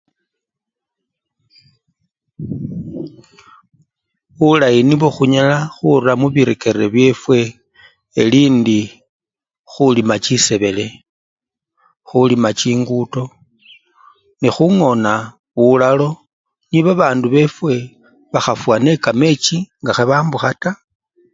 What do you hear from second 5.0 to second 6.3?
khunyala khura